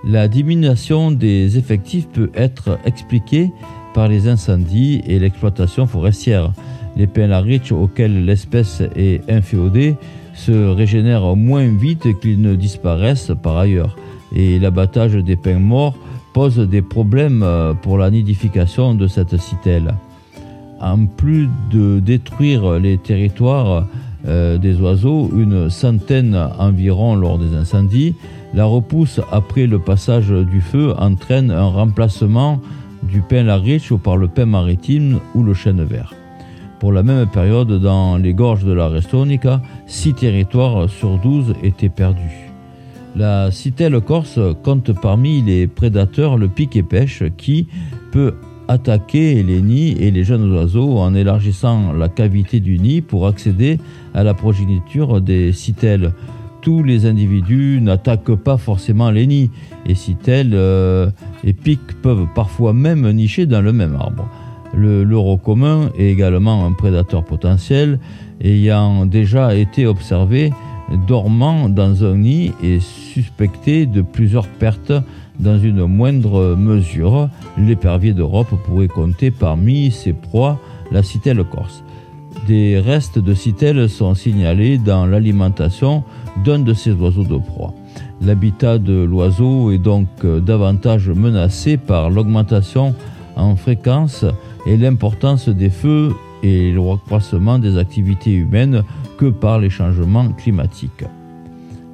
La 0.06 0.28
diminution 0.28 1.12
des 1.12 1.58
effectifs 1.58 2.08
peut 2.10 2.30
être 2.36 2.78
expliquée 2.86 3.52
par 3.94 4.10
les 4.10 4.28
incendies 4.28 5.02
et 5.08 5.18
l'exploitation 5.18 5.88
forestière. 5.88 6.52
Les 6.98 7.08
pins 7.08 7.40
riches 7.40 7.72
auxquels 7.72 8.26
l'espèce 8.26 8.84
est 8.96 9.22
inféodée 9.30 9.96
se 10.34 10.52
régénèrent 10.52 11.36
moins 11.36 11.68
vite 11.68 12.20
qu'ils 12.20 12.42
ne 12.42 12.56
disparaissent 12.56 13.32
par 13.42 13.58
ailleurs. 13.58 13.96
Et 14.36 14.60
l'abattage 14.60 15.14
des 15.14 15.36
pins 15.36 15.60
morts 15.60 15.96
pose 16.34 16.58
des 16.58 16.82
problèmes 16.82 17.46
pour 17.82 17.98
la 17.98 18.10
nidification 18.10 18.96
de 18.96 19.08
cette 19.08 19.38
citelle. 19.38 19.94
En 20.82 21.06
plus 21.06 21.48
de 21.72 22.00
détruire 22.00 22.78
les 22.80 22.98
territoires 22.98 23.88
euh, 24.28 24.58
des 24.58 24.82
oiseaux, 24.82 25.32
une 25.36 25.70
centaine 25.70 26.36
environ 26.58 27.16
lors 27.16 27.38
des 27.38 27.56
incendies, 27.56 28.16
la 28.54 28.66
repousse 28.66 29.20
après 29.32 29.68
le 29.68 29.80
passage 29.80 30.30
du 30.30 30.62
feu 30.62 30.94
entraîne 30.98 31.52
un 31.52 31.68
remplacement 31.68 32.62
du 33.04 33.22
pin 33.22 33.44
lariche 33.44 33.94
par 33.96 34.18
le 34.18 34.28
pin 34.28 34.46
maritime 34.46 35.20
ou 35.36 35.44
le 35.44 35.54
chêne 35.54 35.84
vert. 35.84 36.14
Pour 36.80 36.92
la 36.92 37.04
même 37.04 37.28
période, 37.28 37.80
dans 37.82 38.18
les 38.18 38.34
gorges 38.34 38.66
de 38.66 38.74
la 38.74 38.88
Restonica, 38.88 39.62
6 39.88 40.14
territoires 40.16 40.90
sur 40.90 41.18
12 41.18 41.56
étaient 41.64 41.90
perdus. 41.90 42.52
La 43.16 43.52
citelle 43.52 44.02
corse 44.02 44.40
compte 44.64 44.92
parmi 45.00 45.42
les 45.42 45.68
prédateurs 45.68 46.38
le 46.38 46.48
pic 46.48 46.76
et 46.76 46.84
pêche 46.84 47.24
qui 47.38 47.68
peut 48.12 48.34
attaquer 48.68 49.44
les 49.44 49.62
nids 49.62 49.96
et 50.00 50.10
les 50.12 50.24
jeunes 50.24 50.52
oiseaux 50.52 50.98
en 50.98 51.14
élargissant 51.14 51.94
la 51.94 52.10
cavité 52.10 52.60
du 52.60 52.80
nid 52.80 53.02
pour 53.02 53.28
accéder 53.28 53.78
à 54.14 54.24
la 54.24 54.34
progéniture 54.34 55.22
des 55.22 55.52
citelles 55.54 56.14
tous 56.64 56.82
les 56.82 57.06
individus 57.06 57.80
n'attaquent 57.82 58.36
pas 58.36 58.58
forcément 58.58 59.12
les 59.12 59.28
nids, 59.28 59.52
et 59.86 59.96
si 59.96 60.16
tel, 60.16 60.52
euh, 60.54 61.12
les 61.44 61.52
pics 61.52 62.02
peuvent 62.02 62.28
parfois 62.34 62.72
même 62.74 63.12
nicher 63.12 63.46
dans 63.46 63.62
le 63.62 63.74
même 63.74 63.96
arbre. 63.96 64.28
Le 64.74 65.04
leurre 65.04 65.40
commun 65.44 65.90
est 66.00 66.06
également 66.06 66.66
un 66.66 66.72
prédateur 66.72 67.26
potentiel, 67.26 68.00
ayant 68.42 69.06
déjà 69.06 69.56
été 69.56 69.86
observé 69.86 70.52
dormant 71.08 71.70
dans 71.70 72.06
un 72.06 72.18
nid 72.18 72.54
et 72.64 72.80
suspecté 72.80 73.86
de 73.86 74.02
plusieurs 74.02 74.48
pertes 74.48 74.94
dans 75.40 75.60
une 75.60 75.86
moindre 75.86 76.56
mesure. 76.56 77.30
L'épervier 77.58 78.14
d'Europe 78.14 78.56
pourrait 78.66 78.88
compter 78.88 79.32
parmi 79.32 79.92
ses 79.92 80.14
proies 80.14 80.60
la 80.92 81.04
citelle 81.04 81.44
corse. 81.44 81.84
Des 82.48 82.80
restes 82.80 83.20
de 83.20 83.34
citelles 83.34 83.90
sont 83.90 84.16
signalés 84.16 84.78
dans 84.78 85.06
l'alimentation 85.06 86.04
d'un 86.44 86.60
de 86.60 86.74
ces 86.74 86.92
oiseaux 86.92 87.24
de 87.24 87.38
proie. 87.38 87.74
L'habitat 88.22 88.78
de 88.80 89.04
l'oiseau 89.04 89.72
est 89.72 89.78
donc 89.78 90.08
davantage 90.26 91.10
menacé 91.10 91.78
par 91.78 92.10
l'augmentation 92.10 92.96
en 93.36 93.56
fréquence 93.56 94.26
et 94.66 94.78
l'importance 94.78 95.50
des 95.50 95.70
feux 95.70 96.14
et 96.44 96.72
le 96.72 96.80
recroissement 96.80 97.60
des 97.60 97.78
activités 97.78 98.34
humaines 98.34 98.84
que 99.18 99.28
par 99.28 99.60
les 99.60 99.70
changements 99.70 100.30
climatiques. 100.30 101.06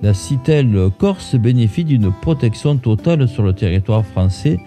La 0.02 0.14
citelle 0.14 0.90
corse 0.98 1.36
bénéficie 1.36 1.84
d'une 1.84 2.12
protection 2.12 2.78
totale 2.78 3.28
sur 3.28 3.44
le 3.44 3.54
territoire 3.54 4.06
français 4.06 4.60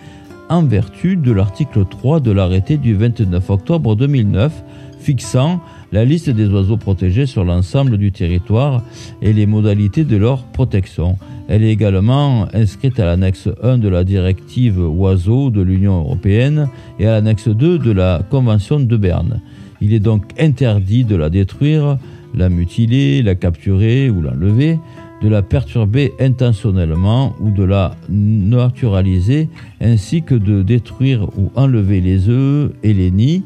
en 0.49 0.63
vertu 0.63 1.17
de 1.17 1.33
l'article 1.33 1.85
3 1.89 2.21
de 2.21 2.31
l'arrêté 2.31 2.77
du 2.77 2.95
29 2.95 3.51
octobre 3.51 3.97
2009 3.97 4.53
fixant 4.99 5.61
la 5.91 6.05
liste 6.05 6.31
des 6.31 6.49
oiseaux 6.49 6.77
protégés 6.77 7.27
sur 7.27 7.45
l'ensemble 7.45 7.99
du 7.99 8.13
territoire 8.13 8.83
et 9.21 9.33
les 9.33 9.47
modalités 9.47 10.05
de 10.05 10.17
leur 10.17 10.45
protection. 10.45 11.19
Elle 11.49 11.65
est 11.65 11.73
également 11.73 12.47
inscrite 12.55 12.99
à 13.01 13.05
l'annexe 13.05 13.49
1 13.63 13.79
de 13.79 13.89
la 13.89 14.05
directive 14.05 14.79
oiseaux 14.79 15.51
de 15.51 15.61
l'Union 15.61 15.99
européenne 16.01 16.69
et 16.99 17.07
à 17.07 17.13
l'annexe 17.13 17.49
2 17.49 17.79
de 17.79 17.91
la 17.91 18.23
Convention 18.31 18.81
de 18.81 18.97
Berne. 18.97 19.41
Il 19.81 19.93
est 19.93 20.01
donc 20.01 20.23
interdit 20.39 21.05
de 21.05 21.17
la 21.17 21.29
détruire, 21.29 21.99
la 22.35 22.49
mutiler, 22.49 23.23
la 23.23 23.35
capturer 23.35 24.09
ou 24.09 24.23
l'enlever, 24.23 24.79
de 25.23 25.29
la 25.29 25.43
perturber 25.43 26.13
intentionnellement 26.19 27.35
ou 27.41 27.51
de 27.51 27.63
la 27.63 27.95
naturaliser, 28.09 29.49
ainsi 29.81 30.23
que 30.23 30.35
de 30.35 30.63
détruire 30.63 31.29
ou 31.39 31.51
enlever 31.55 32.01
les 32.01 32.29
œufs 32.29 32.73
et 32.83 32.93
les 32.93 33.11
nids, 33.11 33.43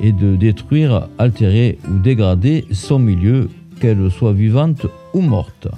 et 0.00 0.12
de 0.12 0.36
détruire, 0.36 1.08
altérer 1.18 1.78
ou 1.90 1.98
dégrader 1.98 2.64
son 2.70 2.98
milieu, 2.98 3.48
qu'elle 3.80 4.10
soit 4.10 4.32
vivante 4.32 4.86
ou 5.14 5.20
morte. 5.20 5.68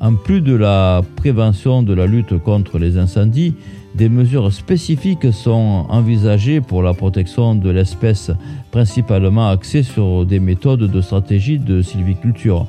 En 0.00 0.14
plus 0.14 0.40
de 0.40 0.54
la 0.54 1.02
prévention 1.16 1.82
de 1.82 1.94
la 1.94 2.06
lutte 2.06 2.38
contre 2.38 2.78
les 2.78 2.98
incendies, 2.98 3.54
des 3.94 4.10
mesures 4.10 4.52
spécifiques 4.52 5.32
sont 5.32 5.86
envisagées 5.88 6.60
pour 6.60 6.82
la 6.82 6.92
protection 6.92 7.54
de 7.54 7.70
l'espèce, 7.70 8.30
principalement 8.70 9.48
axées 9.48 9.82
sur 9.82 10.26
des 10.26 10.38
méthodes 10.38 10.90
de 10.90 11.00
stratégie 11.00 11.58
de 11.58 11.80
sylviculture. 11.80 12.66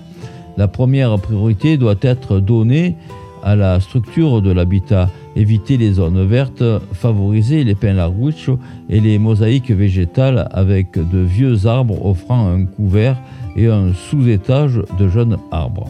La 0.58 0.68
première 0.68 1.18
priorité 1.20 1.78
doit 1.78 1.96
être 2.02 2.40
donnée 2.40 2.96
à 3.44 3.56
la 3.56 3.80
structure 3.80 4.42
de 4.42 4.52
l'habitat, 4.52 5.10
éviter 5.36 5.78
les 5.78 5.94
zones 5.94 6.26
vertes, 6.26 6.64
favoriser 6.94 7.64
les 7.64 7.76
pins 7.76 7.94
larouches 7.94 8.50
et 8.90 9.00
les 9.00 9.20
mosaïques 9.20 9.72
végétales 9.72 10.48
avec 10.52 10.94
de 10.94 11.20
vieux 11.20 11.68
arbres 11.68 12.04
offrant 12.04 12.50
un 12.50 12.66
couvert 12.66 13.22
et 13.56 13.68
un 13.68 13.94
sous-étage 13.94 14.82
de 14.98 15.08
jeunes 15.08 15.38
arbres. 15.52 15.90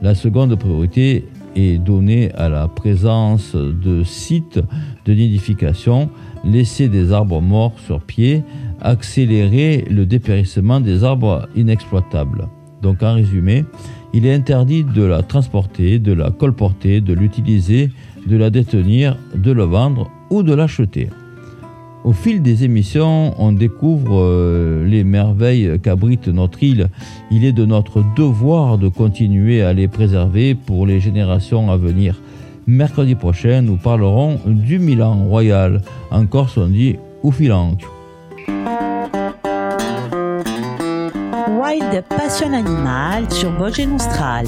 La 0.00 0.14
seconde 0.14 0.54
priorité 0.54 1.24
est 1.56 1.78
donnée 1.78 2.30
à 2.34 2.48
la 2.48 2.68
présence 2.68 3.54
de 3.54 4.04
sites 4.04 4.60
de 5.04 5.12
nidification, 5.12 6.08
laisser 6.44 6.88
des 6.88 7.12
arbres 7.12 7.40
morts 7.40 7.78
sur 7.84 8.00
pied, 8.00 8.44
accélérer 8.80 9.84
le 9.90 10.06
dépérissement 10.06 10.80
des 10.80 11.02
arbres 11.02 11.48
inexploitables. 11.56 12.48
Donc 12.84 13.02
en 13.02 13.14
résumé, 13.14 13.64
il 14.12 14.26
est 14.26 14.34
interdit 14.34 14.84
de 14.84 15.02
la 15.02 15.22
transporter, 15.22 15.98
de 15.98 16.12
la 16.12 16.30
colporter, 16.30 17.00
de 17.00 17.14
l'utiliser, 17.14 17.90
de 18.26 18.36
la 18.36 18.50
détenir, 18.50 19.16
de 19.34 19.52
la 19.52 19.64
vendre 19.64 20.10
ou 20.28 20.42
de 20.42 20.54
l'acheter. 20.54 21.08
Au 22.04 22.12
fil 22.12 22.42
des 22.42 22.64
émissions, 22.64 23.34
on 23.38 23.52
découvre 23.52 24.20
euh, 24.20 24.86
les 24.86 25.02
merveilles 25.02 25.80
qu'abrite 25.82 26.28
notre 26.28 26.62
île. 26.62 26.90
Il 27.30 27.46
est 27.46 27.52
de 27.52 27.64
notre 27.64 28.04
devoir 28.14 28.76
de 28.76 28.88
continuer 28.88 29.62
à 29.62 29.72
les 29.72 29.88
préserver 29.88 30.54
pour 30.54 30.86
les 30.86 31.00
générations 31.00 31.70
à 31.70 31.78
venir. 31.78 32.20
Mercredi 32.66 33.14
prochain, 33.14 33.62
nous 33.62 33.76
parlerons 33.76 34.38
du 34.44 34.78
Milan 34.78 35.24
royal. 35.24 35.80
En 36.10 36.26
Corse, 36.26 36.58
on 36.58 36.68
dit. 36.68 36.96
Wild 41.48 42.02
Passion 42.08 42.54
Animal 42.54 43.30
sur 43.30 43.50
Vosges 43.52 43.88
Austral. 43.94 44.46